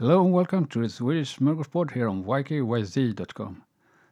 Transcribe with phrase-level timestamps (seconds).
[0.00, 3.62] Hello and welcome to the Swedish Smorgasbord here on ykyz.com.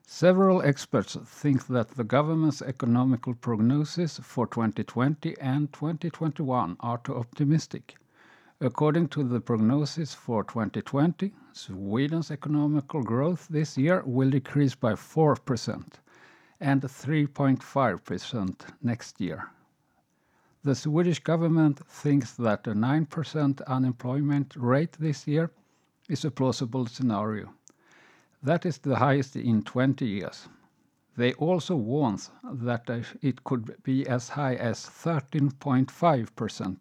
[0.06, 7.96] Several experts think that the government's economical prognosis for 2020 and 2021 are too optimistic.
[8.60, 15.84] According to the prognosis for 2020, Sweden's economical growth this year will decrease by 4%
[16.60, 19.48] and 3.5% next year.
[20.64, 25.50] The Swedish government thinks that a 9% unemployment rate this year
[26.08, 27.52] is a plausible scenario.
[28.42, 30.48] That is the highest in 20 years.
[31.16, 36.76] They also warn that uh, it could be as high as 13.5%.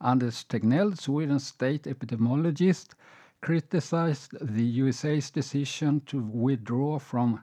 [0.00, 2.94] Anders Tegnell, Sweden's state epidemiologist,
[3.40, 7.42] criticized the USA's decision to withdraw from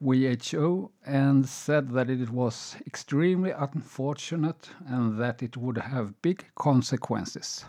[0.00, 7.64] WHO and said that it was extremely unfortunate and that it would have big consequences.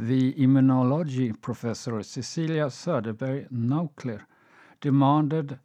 [0.00, 4.26] The immunology professor Cecilia Söderberg Nauclér
[4.80, 5.58] demanded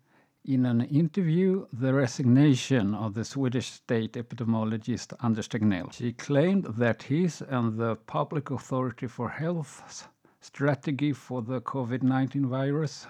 [0.44, 5.94] in an interview the resignation of the Swedish state epidemiologist Anders Tegnell.
[5.94, 10.08] She claimed that his and the Public Authority for Health's
[10.42, 13.06] strategy for the COVID 19 virus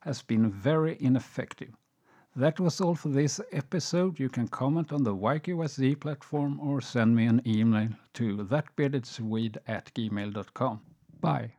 [0.00, 1.72] has been very ineffective.
[2.36, 4.18] That was all for this episode.
[4.18, 9.92] You can comment on the YKYZ platform or send me an email to thatbeardedswede at
[9.94, 10.80] gmail.com.
[11.20, 11.52] Bye.